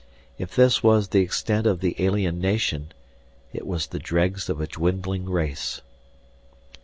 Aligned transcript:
If 0.39 0.55
this 0.55 0.81
was 0.81 1.09
the 1.09 1.19
extent 1.21 1.67
of 1.67 1.79
the 1.79 1.95
alien 2.03 2.39
nation, 2.41 2.91
it 3.53 3.67
was 3.67 3.85
the 3.85 3.99
dregs 3.99 4.49
of 4.49 4.59
a 4.59 4.65
dwindling 4.65 5.29
race. 5.29 5.81